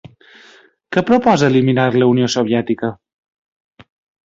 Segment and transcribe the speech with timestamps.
[0.95, 2.93] Què proposa eliminar la Unió Soviètica?